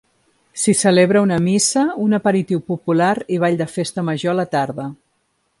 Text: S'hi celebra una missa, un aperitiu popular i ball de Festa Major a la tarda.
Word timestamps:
S'hi 0.61 0.73
celebra 0.79 1.21
una 1.25 1.37
missa, 1.49 1.83
un 2.05 2.19
aperitiu 2.19 2.65
popular 2.73 3.13
i 3.37 3.41
ball 3.45 3.63
de 3.63 3.71
Festa 3.77 4.09
Major 4.11 4.37
a 4.37 4.39
la 4.43 4.51
tarda. 4.57 4.93